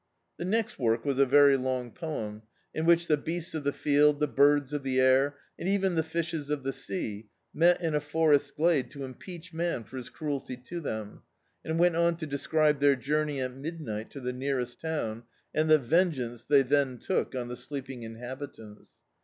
The 0.37 0.45
next 0.45 0.79
work 0.79 1.05
was 1.05 1.19
a 1.19 1.27
very 1.27 1.55
long 1.55 1.91
poem, 1.91 2.41
in 2.73 2.85
which 2.85 3.05
the 3.05 3.17
beasts 3.17 3.53
of 3.53 3.63
the 3.63 3.71
field, 3.71 4.19
the 4.19 4.25
birds 4.27 4.73
of 4.73 4.81
the 4.81 4.99
air, 4.99 5.37
and 5.59 5.69
even 5.69 5.93
the 5.93 6.01
fishes 6.01 6.49
of 6.49 6.63
the 6.63 6.73
sea, 6.73 7.27
met 7.53 7.79
in 7.79 7.93
a 7.93 8.01
forest 8.01 8.55
glade 8.55 8.89
to 8.89 9.03
impeach 9.03 9.53
man 9.53 9.83
for 9.83 9.97
his 9.97 10.09
cruelty 10.09 10.57
to 10.57 10.79
them, 10.79 11.21
and 11.63 11.77
went 11.77 11.95
on 11.95 12.17
to 12.17 12.25
describe 12.25 12.79
their 12.79 12.95
jouraey 12.95 13.41
at 13.45 13.53
midnight 13.53 14.09
to 14.09 14.19
the 14.19 14.33
nearest 14.33 14.81
town, 14.81 15.21
and 15.53 15.69
the 15.69 15.77
vengeance 15.77 16.45
they 16.45 16.63
then 16.63 16.97
took 16.97 17.35
on 17.35 17.47
the 17.47 17.55
sleeping 17.55 18.01
in 18.01 18.15
habitants. 18.15 18.89